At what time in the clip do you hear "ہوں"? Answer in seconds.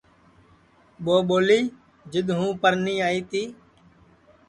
2.39-2.51